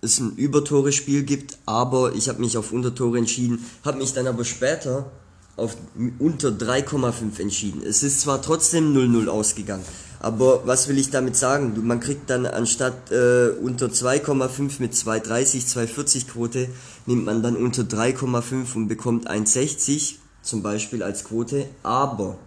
es 0.01 0.19
ein 0.19 0.35
Übertore-Spiel 0.35 1.23
gibt, 1.23 1.57
aber 1.65 2.13
ich 2.13 2.29
habe 2.29 2.39
mich 2.39 2.57
auf 2.57 2.71
Untertore 2.71 3.17
entschieden, 3.17 3.65
habe 3.83 3.97
mich 3.97 4.13
dann 4.13 4.27
aber 4.27 4.45
später 4.45 5.11
auf 5.57 5.75
unter 6.19 6.49
3,5 6.49 7.41
entschieden. 7.41 7.81
Es 7.83 8.03
ist 8.03 8.21
zwar 8.21 8.41
trotzdem 8.41 8.95
0-0 8.95 9.27
ausgegangen, 9.27 9.85
aber 10.19 10.65
was 10.65 10.87
will 10.87 10.97
ich 10.97 11.09
damit 11.09 11.35
sagen? 11.35 11.73
Man 11.85 11.99
kriegt 11.99 12.29
dann 12.29 12.45
anstatt 12.45 13.11
äh, 13.11 13.49
unter 13.49 13.87
2,5 13.87 14.79
mit 14.79 14.93
2,30, 14.93 15.73
2,40 15.73 16.27
Quote, 16.27 16.69
nimmt 17.05 17.25
man 17.25 17.43
dann 17.43 17.55
unter 17.55 17.83
3,5 17.83 18.75
und 18.75 18.87
bekommt 18.87 19.29
1,60 19.29 20.15
zum 20.41 20.61
Beispiel 20.61 21.03
als 21.03 21.23
Quote, 21.23 21.67
aber 21.83 22.37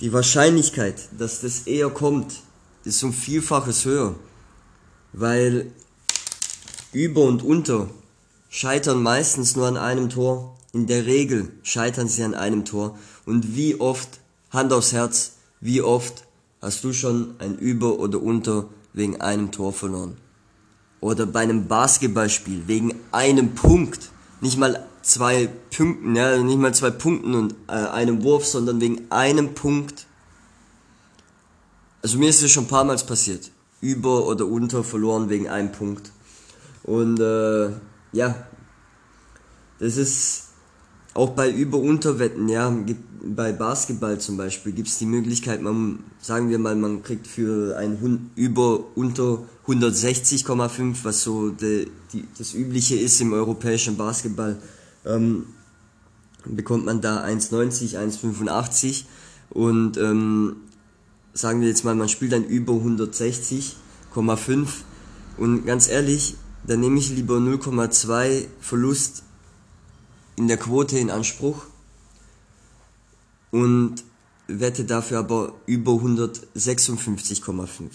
die 0.00 0.12
Wahrscheinlichkeit, 0.12 1.08
dass 1.18 1.40
das 1.40 1.62
eher 1.66 1.90
kommt, 1.90 2.34
ist 2.84 3.02
um 3.02 3.12
Vielfaches 3.12 3.84
höher, 3.84 4.14
weil 5.12 5.72
über 6.92 7.22
und 7.22 7.42
unter 7.42 7.90
scheitern 8.48 9.02
meistens 9.02 9.56
nur 9.56 9.66
an 9.66 9.76
einem 9.76 10.08
Tor. 10.08 10.56
In 10.72 10.86
der 10.86 11.06
Regel 11.06 11.50
scheitern 11.62 12.08
sie 12.08 12.22
an 12.22 12.34
einem 12.34 12.64
Tor. 12.64 12.98
Und 13.26 13.56
wie 13.56 13.80
oft, 13.80 14.20
Hand 14.50 14.72
aufs 14.72 14.92
Herz, 14.92 15.32
wie 15.60 15.82
oft 15.82 16.24
hast 16.62 16.84
du 16.84 16.92
schon 16.92 17.34
ein 17.38 17.58
Über 17.58 17.98
oder 17.98 18.22
Unter 18.22 18.66
wegen 18.92 19.20
einem 19.20 19.50
Tor 19.50 19.72
verloren? 19.72 20.16
Oder 21.00 21.26
bei 21.26 21.40
einem 21.40 21.68
Basketballspiel 21.68 22.66
wegen 22.66 22.94
einem 23.12 23.54
Punkt. 23.54 24.10
Nicht 24.40 24.58
mal 24.58 24.86
zwei 25.02 25.48
Punkten, 25.74 26.16
ja, 26.16 26.36
nicht 26.38 26.58
mal 26.58 26.74
zwei 26.74 26.90
Punkten 26.90 27.34
und 27.34 27.54
äh, 27.68 27.72
einem 27.72 28.22
Wurf, 28.22 28.46
sondern 28.46 28.80
wegen 28.80 29.10
einem 29.10 29.54
Punkt. 29.54 30.06
Also 32.02 32.18
mir 32.18 32.30
ist 32.30 32.42
es 32.42 32.50
schon 32.50 32.64
ein 32.64 32.68
paar 32.68 32.84
Mal 32.84 32.96
passiert. 32.98 33.50
Über 33.80 34.26
oder 34.26 34.46
unter 34.46 34.82
verloren 34.82 35.28
wegen 35.28 35.48
einem 35.48 35.70
Punkt. 35.70 36.10
Und 36.82 37.20
äh, 37.20 37.70
ja, 38.12 38.46
das 39.78 39.96
ist 39.96 40.48
auch 41.14 41.30
bei 41.30 41.50
Über-Unterwetten, 41.50 42.48
ja, 42.48 42.74
bei 43.22 43.52
Basketball 43.52 44.18
zum 44.18 44.36
Beispiel 44.36 44.72
gibt 44.72 44.88
es 44.88 44.98
die 44.98 45.06
Möglichkeit, 45.06 45.62
man, 45.62 46.00
sagen 46.20 46.50
wir 46.50 46.58
mal, 46.58 46.76
man 46.76 47.02
kriegt 47.02 47.26
für 47.26 47.76
ein 47.76 48.30
Über-Unter 48.34 49.44
160,5, 49.66 50.96
was 51.02 51.22
so 51.22 51.50
de, 51.50 51.88
die, 52.12 52.24
das 52.36 52.54
Übliche 52.54 52.96
ist 52.96 53.20
im 53.20 53.32
europäischen 53.32 53.96
Basketball, 53.96 54.56
ähm, 55.04 55.46
bekommt 56.44 56.84
man 56.86 57.00
da 57.00 57.24
1,90, 57.24 57.96
1,85 57.96 59.04
und 59.50 59.96
ähm, 59.96 60.56
sagen 61.34 61.60
wir 61.60 61.68
jetzt 61.68 61.84
mal, 61.84 61.94
man 61.94 62.08
spielt 62.08 62.32
dann 62.32 62.44
über 62.44 62.74
160,5 62.74 64.68
und 65.36 65.66
ganz 65.66 65.88
ehrlich, 65.88 66.36
dann 66.66 66.80
nehme 66.80 66.98
ich 66.98 67.10
lieber 67.10 67.36
0,2 67.36 68.46
Verlust 68.60 69.22
in 70.36 70.48
der 70.48 70.56
Quote 70.56 70.98
in 70.98 71.10
Anspruch 71.10 71.66
und 73.50 74.04
wette 74.46 74.84
dafür 74.84 75.18
aber 75.18 75.54
über 75.66 75.92
156,5. 75.92 77.90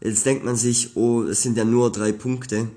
Jetzt 0.00 0.26
denkt 0.26 0.44
man 0.44 0.56
sich, 0.56 0.96
oh, 0.96 1.22
es 1.22 1.42
sind 1.42 1.56
ja 1.56 1.64
nur 1.64 1.92
drei 1.92 2.12
Punkte, 2.12 2.68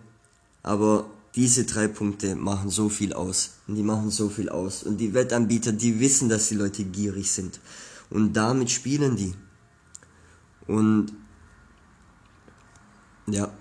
aber 0.63 1.05
diese 1.35 1.65
drei 1.65 1.87
Punkte 1.87 2.35
machen 2.35 2.69
so 2.69 2.87
viel 2.87 3.13
aus. 3.13 3.55
Und 3.67 3.75
die 3.75 3.83
machen 3.83 4.09
so 4.09 4.29
viel 4.29 4.49
aus. 4.49 4.83
Und 4.83 4.97
die 4.97 5.13
Wettanbieter, 5.13 5.73
die 5.73 5.99
wissen, 5.99 6.29
dass 6.29 6.47
die 6.47 6.55
Leute 6.55 6.83
gierig 6.83 7.31
sind. 7.31 7.59
Und 8.09 8.33
damit 8.33 8.71
spielen 8.71 9.15
die. 9.15 9.33
Und 10.67 11.13
ja, 13.27 13.51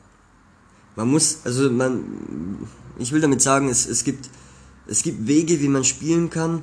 man 0.94 1.08
muss, 1.08 1.38
also 1.44 1.70
man, 1.70 2.04
ich 2.98 3.10
will 3.12 3.20
damit 3.20 3.42
sagen, 3.42 3.68
es, 3.68 3.86
es 3.86 4.04
gibt, 4.04 4.30
es 4.86 5.02
gibt 5.02 5.26
Wege, 5.26 5.60
wie 5.60 5.68
man 5.68 5.84
spielen 5.84 6.30
kann. 6.30 6.62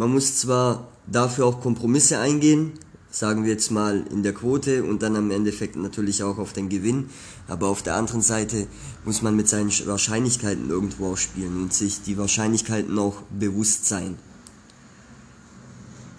Man 0.00 0.14
muss 0.14 0.36
zwar 0.36 0.88
dafür 1.06 1.44
auch 1.44 1.60
Kompromisse 1.60 2.18
eingehen, 2.20 2.72
sagen 3.10 3.44
wir 3.44 3.50
jetzt 3.50 3.70
mal 3.70 4.02
in 4.10 4.22
der 4.22 4.32
Quote 4.32 4.82
und 4.82 5.02
dann 5.02 5.14
am 5.14 5.30
Endeffekt 5.30 5.76
natürlich 5.76 6.22
auch 6.22 6.38
auf 6.38 6.54
den 6.54 6.70
Gewinn. 6.70 7.10
Aber 7.48 7.68
auf 7.68 7.82
der 7.82 7.96
anderen 7.96 8.22
Seite 8.22 8.66
muss 9.04 9.20
man 9.20 9.36
mit 9.36 9.46
seinen 9.46 9.70
Wahrscheinlichkeiten 9.84 10.70
irgendwo 10.70 11.12
auch 11.12 11.18
spielen 11.18 11.54
und 11.60 11.74
sich 11.74 12.00
die 12.00 12.16
Wahrscheinlichkeiten 12.16 12.98
auch 12.98 13.16
bewusst 13.38 13.88
sein. 13.88 14.16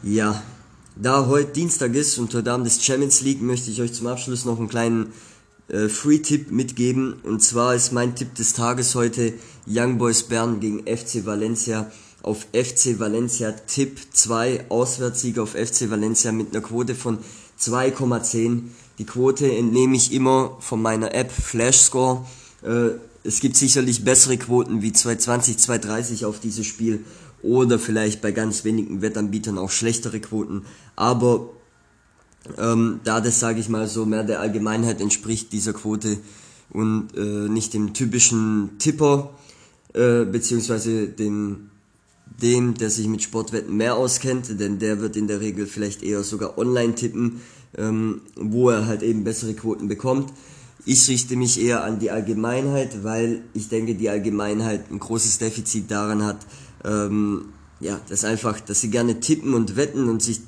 Ja, 0.03 0.43
da 0.95 1.25
heute 1.25 1.51
Dienstag 1.51 1.95
ist 1.95 2.19
und 2.19 2.31
heute 2.35 2.51
Abend 2.51 2.67
ist 2.67 2.85
Champions 2.85 3.21
League, 3.21 3.41
möchte 3.41 3.71
ich 3.71 3.81
euch 3.81 3.93
zum 3.93 4.05
Abschluss 4.05 4.45
noch 4.45 4.59
einen 4.59 4.69
kleinen 4.69 5.11
äh, 5.69 5.89
Free-Tipp 5.89 6.51
mitgeben. 6.51 7.13
Und 7.23 7.41
zwar 7.41 7.73
ist 7.73 7.93
mein 7.93 8.15
Tipp 8.15 8.35
des 8.35 8.53
Tages 8.53 8.93
heute 8.93 9.33
Young 9.65 9.97
Boys 9.97 10.21
Bern 10.21 10.59
gegen 10.59 10.81
FC 10.81 11.25
Valencia 11.25 11.89
auf 12.23 12.47
FC 12.53 12.99
Valencia 12.99 13.51
Tipp 13.51 13.99
2, 14.11 14.65
Auswärtssieg 14.69 15.39
auf 15.39 15.51
FC 15.51 15.89
Valencia 15.89 16.31
mit 16.31 16.53
einer 16.53 16.63
Quote 16.63 16.95
von 16.95 17.19
2,10. 17.59 18.63
Die 18.97 19.05
Quote 19.05 19.51
entnehme 19.51 19.95
ich 19.95 20.13
immer 20.13 20.57
von 20.59 20.81
meiner 20.81 21.13
App 21.15 21.31
Flashscore. 21.31 22.25
Äh, 22.63 22.91
es 23.23 23.39
gibt 23.39 23.55
sicherlich 23.55 24.03
bessere 24.03 24.37
Quoten 24.37 24.81
wie 24.81 24.93
220, 24.93 25.57
230 25.57 26.25
auf 26.25 26.39
dieses 26.39 26.65
Spiel 26.65 27.03
oder 27.43 27.79
vielleicht 27.79 28.21
bei 28.21 28.31
ganz 28.31 28.63
wenigen 28.63 29.01
Wettanbietern 29.01 29.57
auch 29.57 29.71
schlechtere 29.71 30.19
Quoten. 30.19 30.65
Aber 30.95 31.49
ähm, 32.57 32.99
da 33.03 33.21
das, 33.21 33.39
sage 33.39 33.59
ich 33.59 33.69
mal 33.69 33.87
so, 33.87 34.05
mehr 34.05 34.23
der 34.23 34.39
Allgemeinheit 34.39 35.01
entspricht 35.01 35.51
dieser 35.53 35.73
Quote 35.73 36.17
und 36.69 37.09
äh, 37.15 37.49
nicht 37.49 37.73
dem 37.73 37.93
typischen 37.93 38.77
Tipper, 38.79 39.31
äh, 39.93 40.25
beziehungsweise 40.25 41.07
dem 41.07 41.70
dem, 42.41 42.75
der 42.75 42.89
sich 42.89 43.07
mit 43.07 43.21
Sportwetten 43.21 43.75
mehr 43.75 43.95
auskennt, 43.95 44.59
denn 44.59 44.79
der 44.79 44.99
wird 44.99 45.15
in 45.15 45.27
der 45.27 45.39
Regel 45.39 45.67
vielleicht 45.67 46.03
eher 46.03 46.23
sogar 46.23 46.57
online 46.57 46.95
tippen, 46.95 47.41
ähm, 47.77 48.21
wo 48.35 48.69
er 48.69 48.85
halt 48.85 49.03
eben 49.03 49.23
bessere 49.23 49.53
Quoten 49.53 49.87
bekommt. 49.87 50.33
Ich 50.85 51.07
richte 51.07 51.35
mich 51.35 51.61
eher 51.61 51.83
an 51.83 51.99
die 51.99 52.09
Allgemeinheit, 52.09 53.03
weil 53.03 53.43
ich 53.53 53.69
denke, 53.69 53.95
die 53.95 54.09
Allgemeinheit 54.09 54.89
ein 54.91 54.99
großes 54.99 55.37
Defizit 55.37 55.91
daran 55.91 56.23
hat, 56.23 56.45
ähm, 56.83 57.45
ja, 57.79 57.99
dass 58.09 58.23
einfach, 58.23 58.59
dass 58.59 58.81
sie 58.81 58.89
gerne 58.89 59.19
tippen 59.19 59.53
und 59.53 59.75
wetten 59.75 60.09
und 60.09 60.23
sich 60.23 60.41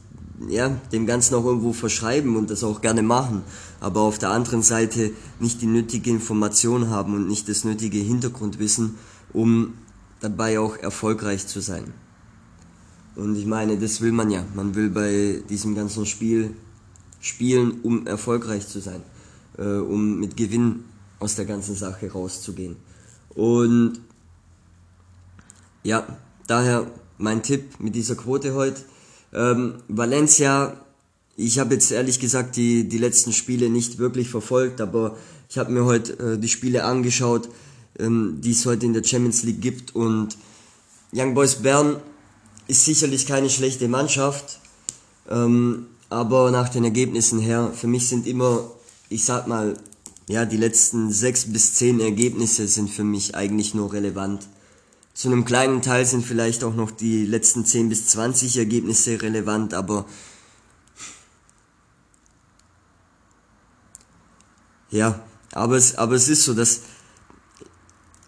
ja, 0.50 0.70
dem 0.92 1.06
Ganzen 1.06 1.36
auch 1.36 1.46
irgendwo 1.46 1.74
verschreiben 1.74 2.36
und 2.36 2.50
das 2.50 2.64
auch 2.64 2.82
gerne 2.82 3.04
machen, 3.04 3.44
aber 3.80 4.02
auf 4.02 4.18
der 4.18 4.32
anderen 4.32 4.64
Seite 4.64 5.12
nicht 5.40 5.62
die 5.62 5.68
nötige 5.68 6.10
Information 6.10 6.90
haben 6.90 7.14
und 7.14 7.28
nicht 7.28 7.48
das 7.50 7.64
nötige 7.64 8.00
Hintergrundwissen, 8.00 8.96
um 9.32 9.74
dabei 10.24 10.58
auch 10.58 10.78
erfolgreich 10.78 11.46
zu 11.48 11.60
sein. 11.60 11.94
Und 13.16 13.36
ich 13.36 13.46
meine, 13.46 13.78
das 13.78 14.00
will 14.02 14.14
man 14.14 14.32
ja. 14.32 14.44
Man 14.56 14.74
will 14.74 14.90
bei 14.90 15.44
diesem 15.50 15.76
ganzen 15.76 16.06
Spiel 16.06 16.56
spielen, 17.20 17.82
um 17.84 18.08
erfolgreich 18.08 18.68
zu 18.68 18.80
sein, 18.80 19.02
äh, 19.58 19.64
um 19.64 20.20
mit 20.20 20.38
Gewinn 20.38 20.86
aus 21.20 21.36
der 21.36 21.46
ganzen 21.46 21.76
Sache 21.76 22.10
rauszugehen. 22.10 22.78
Und 23.36 24.00
ja, 25.84 26.08
daher 26.48 26.88
mein 27.18 27.44
Tipp 27.44 27.80
mit 27.80 27.94
dieser 27.94 28.16
Quote 28.16 28.54
heute. 28.54 28.82
Ähm, 29.34 29.76
Valencia, 29.90 30.78
ich 31.36 31.60
habe 31.60 31.74
jetzt 31.74 31.92
ehrlich 31.92 32.20
gesagt 32.20 32.56
die, 32.56 32.88
die 32.88 32.98
letzten 32.98 33.34
Spiele 33.34 33.70
nicht 33.70 33.98
wirklich 33.98 34.30
verfolgt, 34.30 34.80
aber 34.80 35.18
ich 35.50 35.58
habe 35.58 35.72
mir 35.72 35.84
heute 35.84 36.14
äh, 36.34 36.40
die 36.40 36.48
Spiele 36.48 36.86
angeschaut 36.86 37.50
ähm, 38.00 38.40
die 38.42 38.52
es 38.52 38.66
heute 38.66 38.86
in 38.86 38.94
der 38.94 39.04
Champions 39.04 39.44
League 39.44 39.62
gibt. 39.62 39.96
Und 39.96 40.38
Young 41.14 41.34
Boys 41.34 41.56
Bern 41.56 41.98
ist 42.68 42.86
sicherlich 42.86 43.26
keine 43.26 43.50
schlechte 43.50 43.88
Mannschaft, 43.88 44.60
ähm, 45.30 45.88
aber 46.10 46.52
nach 46.52 46.70
den 46.70 46.84
Ergebnissen 46.84 47.40
her, 47.40 47.72
für 47.74 47.88
mich 47.88 48.08
sind 48.08 48.28
immer, 48.28 48.72
ich 49.10 49.26
sag 49.26 49.48
mal, 49.48 49.78
ja, 50.28 50.46
die 50.46 50.58
letzten 50.58 51.12
sechs 51.12 51.52
bis 51.52 51.74
zehn 51.74 52.00
Ergebnisse 52.00 52.68
sind 52.68 52.90
für 52.90 53.04
mich 53.04 53.36
eigentlich 53.36 53.74
nur 53.74 53.92
relevant. 53.92 54.48
Zu 55.14 55.28
einem 55.28 55.46
kleinen 55.46 55.82
Teil 55.82 56.06
sind 56.06 56.26
vielleicht 56.26 56.64
auch 56.64 56.74
noch 56.74 56.90
die 56.90 57.26
letzten 57.26 57.66
10 57.66 57.90
bis 57.90 58.08
20 58.08 58.58
Ergebnisse 58.58 59.22
relevant, 59.22 59.76
aber 59.76 60.06
ja, 64.90 65.20
aber 65.52 65.78
es, 65.78 65.96
aber 65.96 66.16
es 66.16 66.30
ist 66.30 66.44
so, 66.44 66.56
dass 66.56 66.82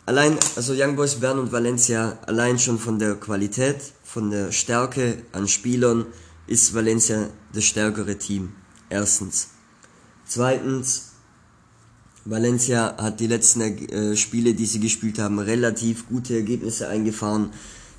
allein, 0.06 0.38
also 0.56 0.74
Young 0.74 0.96
Boys 0.96 1.16
Bern 1.16 1.40
und 1.40 1.52
Valencia, 1.52 2.18
allein 2.26 2.60
schon 2.60 2.80
von 2.80 3.00
der 3.00 3.16
Qualität, 3.16 3.78
von 4.04 4.32
der 4.32 4.52
Stärke 4.52 5.24
an 5.32 5.48
Spielern, 5.48 6.06
ist 6.48 6.74
Valencia 6.74 7.30
das 7.54 7.66
stärkere 7.66 8.18
Team. 8.18 8.54
Erstens. 8.90 9.50
Zweitens, 10.26 11.12
Valencia 12.24 12.96
hat 12.98 13.20
die 13.20 13.28
letzten 13.28 13.62
äh, 13.62 14.16
Spiele, 14.16 14.54
die 14.54 14.66
sie 14.66 14.80
gespielt 14.80 15.20
haben, 15.20 15.40
relativ 15.40 16.08
gute 16.08 16.36
Ergebnisse 16.36 16.88
eingefahren. 16.88 17.52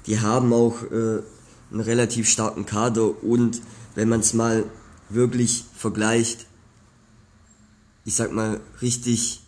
Die 0.06 0.20
haben 0.20 0.52
auch 0.52 0.82
äh, 0.82 1.22
einen 1.70 1.80
relativ 1.80 2.28
starken 2.28 2.66
Kader 2.66 3.22
und 3.22 3.60
wenn 3.94 4.08
man 4.08 4.20
es 4.20 4.34
mal 4.34 4.64
wirklich 5.08 5.64
vergleicht, 5.74 6.46
ich 8.04 8.14
sag 8.14 8.32
mal 8.32 8.60
richtig 8.82 9.42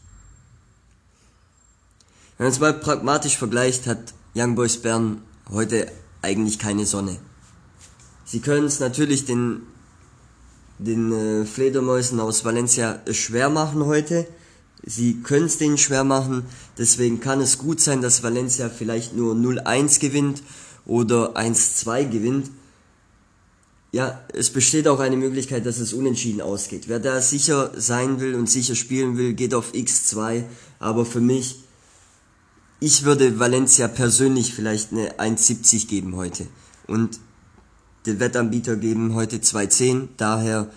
wenn 2.38 2.46
man 2.46 2.52
es 2.52 2.60
mal 2.60 2.72
pragmatisch 2.72 3.36
vergleicht, 3.36 3.88
hat 3.88 4.14
Young 4.34 4.54
Boys 4.54 4.78
Bern 4.78 5.22
heute 5.50 5.90
eigentlich 6.22 6.60
keine 6.60 6.86
Sonne. 6.86 7.16
Sie 8.24 8.38
können 8.38 8.66
es 8.66 8.78
natürlich 8.78 9.24
den, 9.24 9.62
den 10.78 11.12
äh, 11.12 11.44
Fledermäusen 11.44 12.20
aus 12.20 12.44
Valencia 12.44 13.00
schwer 13.10 13.50
machen 13.50 13.84
heute. 13.84 14.28
Sie 14.84 15.20
können 15.22 15.46
es 15.46 15.58
denen 15.58 15.78
schwer 15.78 16.04
machen. 16.04 16.44
Deswegen 16.78 17.18
kann 17.18 17.40
es 17.40 17.58
gut 17.58 17.80
sein, 17.80 18.02
dass 18.02 18.22
Valencia 18.22 18.68
vielleicht 18.68 19.16
nur 19.16 19.34
0-1 19.34 19.98
gewinnt 19.98 20.44
oder 20.86 21.36
1-2 21.36 22.04
gewinnt. 22.04 22.50
Ja, 23.90 24.22
es 24.32 24.50
besteht 24.50 24.86
auch 24.86 25.00
eine 25.00 25.16
Möglichkeit, 25.16 25.66
dass 25.66 25.78
es 25.78 25.92
unentschieden 25.92 26.40
ausgeht. 26.40 26.84
Wer 26.86 27.00
da 27.00 27.20
sicher 27.20 27.72
sein 27.74 28.20
will 28.20 28.36
und 28.36 28.48
sicher 28.48 28.76
spielen 28.76 29.16
will, 29.16 29.32
geht 29.32 29.54
auf 29.54 29.72
X2. 29.72 30.44
Aber 30.78 31.04
für 31.04 31.20
mich 31.20 31.64
ich 32.80 33.04
würde 33.04 33.38
Valencia 33.38 33.88
persönlich 33.88 34.54
vielleicht 34.54 34.92
eine 34.92 35.18
1,70 35.18 35.86
geben 35.88 36.16
heute. 36.16 36.46
Und 36.86 37.18
den 38.06 38.20
Wettanbieter 38.20 38.76
geben 38.76 39.14
heute 39.14 39.38
2,10. 39.38 40.08
Daher 40.16 40.70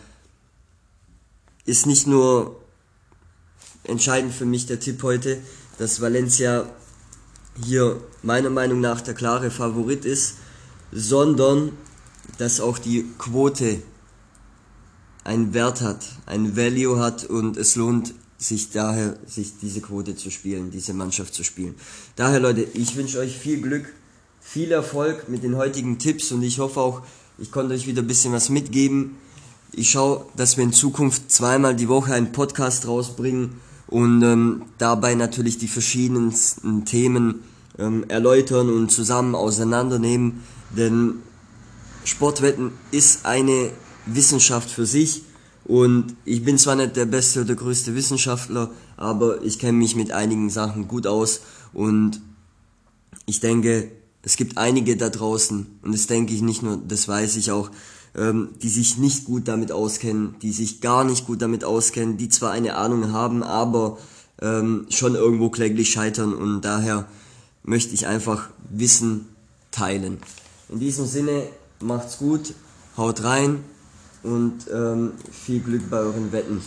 ist 1.66 1.86
nicht 1.86 2.08
nur 2.08 2.60
entscheidend 3.84 4.34
für 4.34 4.46
mich 4.46 4.66
der 4.66 4.80
Tipp 4.80 5.04
heute, 5.04 5.42
dass 5.78 6.02
Valencia 6.02 6.66
hier 7.64 8.02
meiner 8.24 8.50
Meinung 8.50 8.82
nach 8.82 9.02
der 9.02 9.14
klare 9.14 9.52
Favorit 9.52 10.06
ist, 10.06 10.36
sondern 10.92 11.72
dass 12.38 12.60
auch 12.60 12.78
die 12.78 13.06
Quote 13.18 13.82
einen 15.24 15.54
Wert 15.54 15.82
hat, 15.82 16.06
einen 16.26 16.58
Value 16.58 17.00
hat 17.00 17.26
und 17.26 17.58
es 17.58 17.76
lohnt 17.76 18.14
sich 18.42 18.72
daher, 18.72 19.18
sich 19.28 19.54
diese 19.62 19.82
Quote 19.82 20.16
zu 20.16 20.32
spielen, 20.32 20.72
diese 20.72 20.94
Mannschaft 20.94 21.34
zu 21.34 21.44
spielen. 21.44 21.76
Daher 22.16 22.40
Leute, 22.40 22.66
ich 22.74 22.96
wünsche 22.96 23.20
euch 23.20 23.38
viel 23.38 23.62
Glück, 23.62 23.94
viel 24.42 24.72
Erfolg 24.72 25.30
mit 25.30 25.44
den 25.44 25.56
heutigen 25.56 26.00
Tipps 26.00 26.32
und 26.32 26.42
ich 26.42 26.58
hoffe 26.58 26.80
auch, 26.80 27.04
ich 27.38 27.52
konnte 27.52 27.76
euch 27.76 27.86
wieder 27.86 28.02
ein 28.02 28.08
bisschen 28.08 28.34
was 28.34 28.50
mitgeben. 28.50 29.16
Ich 29.74 29.92
schaue, 29.92 30.26
dass 30.36 30.58
wir 30.58 30.64
in 30.64 30.74
Zukunft 30.74 31.32
zweimal 31.32 31.76
die 31.76 31.88
Woche 31.88 32.14
einen 32.14 32.32
Podcast 32.32 32.88
rausbringen 32.88 33.62
und 33.88 34.24
ähm, 34.24 34.64
dabei 34.80 35.14
natürlich 35.14 35.60
die 35.60 35.68
verschiedensten 35.68 36.84
Themen 36.86 37.44
ähm, 37.78 38.06
erläutern 38.08 38.70
und 38.70 38.92
zusammen 38.92 39.36
auseinandernehmen, 39.36 40.42
denn 40.76 41.22
Sportwetten 42.06 42.72
ist 42.90 43.28
eine 43.28 43.70
Wissenschaft 44.08 44.72
für 44.72 44.88
sich 44.88 45.22
und 45.72 46.18
ich 46.26 46.44
bin 46.44 46.58
zwar 46.58 46.76
nicht 46.76 46.98
der 46.98 47.06
beste 47.06 47.44
oder 47.44 47.56
größte 47.56 47.96
Wissenschaftler, 47.96 48.72
aber 48.98 49.42
ich 49.42 49.58
kenne 49.58 49.78
mich 49.78 49.96
mit 49.96 50.12
einigen 50.12 50.50
Sachen 50.50 50.90
gut 50.90 51.08
aus. 51.08 51.40
Und 51.72 52.20
ich 53.26 53.40
denke, 53.40 53.90
es 54.22 54.36
gibt 54.36 54.58
einige 54.58 54.98
da 54.98 55.08
draußen 55.08 55.80
und 55.82 55.94
das 55.94 56.08
denke 56.08 56.34
ich 56.34 56.42
nicht 56.42 56.62
nur, 56.62 56.76
das 56.76 57.08
weiß 57.08 57.38
ich 57.38 57.52
auch, 57.54 57.72
ähm, 58.16 58.50
die 58.62 58.68
sich 58.68 58.98
nicht 58.98 59.24
gut 59.24 59.48
damit 59.48 59.72
auskennen, 59.72 60.36
die 60.42 60.52
sich 60.52 60.82
gar 60.82 61.06
nicht 61.06 61.26
gut 61.26 61.42
damit 61.42 61.64
auskennen, 61.64 62.18
die 62.18 62.28
zwar 62.28 62.52
eine 62.52 62.76
Ahnung 62.76 63.14
haben, 63.14 63.42
aber 63.42 63.98
ähm, 64.42 64.88
schon 64.90 65.16
irgendwo 65.16 65.50
kläglich 65.52 65.90
scheitern. 65.90 66.34
Und 66.34 66.66
daher 66.66 67.08
möchte 67.64 67.94
ich 67.94 68.08
einfach 68.08 68.50
Wissen 68.70 69.30
teilen. 69.72 70.18
In 70.68 70.82
diesem 70.82 71.06
Sinne, 71.06 71.44
macht's 71.80 72.18
gut, 72.18 72.56
haut 72.98 73.24
rein 73.24 73.64
und 74.24 74.68
ähm, 74.74 75.14
viel 75.32 75.62
Glück 75.62 75.90
bei 75.90 75.98
euren 75.98 76.32
Wetten. 76.32 76.62